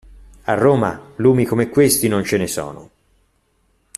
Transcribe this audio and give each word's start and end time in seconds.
A 0.45 0.55
Roma 0.55 0.99
lumi 1.17 1.45
come 1.45 1.69
questi 1.69 2.07
non 2.07 2.23
ce 2.23 2.37
ne 2.37 2.47
sono. 2.47 2.89